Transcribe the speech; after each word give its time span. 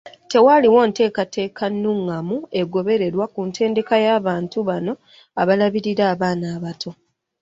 Tewaliiwo 0.31 0.81
nteekateeka 0.89 1.65
nnungamu 1.73 2.37
egobererwa 2.59 3.25
ku 3.33 3.39
ntendeka 3.49 3.95
y’abantu 4.05 4.57
bano 4.69 4.93
abalabirira 5.41 6.03
abaana 6.13 6.45
abato. 6.57 6.89